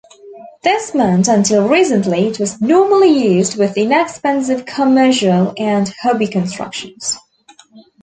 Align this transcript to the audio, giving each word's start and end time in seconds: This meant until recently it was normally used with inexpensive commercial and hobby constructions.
This 0.63 0.95
meant 0.95 1.27
until 1.27 1.69
recently 1.69 2.25
it 2.25 2.39
was 2.39 2.59
normally 2.59 3.35
used 3.35 3.55
with 3.55 3.77
inexpensive 3.77 4.65
commercial 4.65 5.53
and 5.59 5.93
hobby 6.01 6.25
constructions. 6.25 7.17